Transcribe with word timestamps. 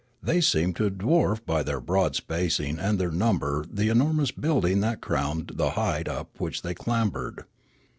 They 0.23 0.41
seemed 0.41 0.75
to 0.77 0.89
dwarf 0.89 1.45
by 1.45 1.61
their 1.61 1.79
broad 1.79 2.15
spacing 2.15 2.79
and 2.79 2.97
their 2.97 3.11
number 3.11 3.67
the 3.71 3.89
enormous 3.89 4.31
building 4.31 4.79
that 4.79 4.99
crowned 4.99 5.51
the 5.57 5.69
height 5.77 6.07
up 6.07 6.39
which 6.39 6.63
they 6.63 6.73
clambered. 6.73 7.45